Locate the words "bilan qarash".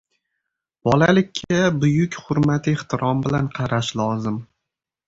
3.29-3.97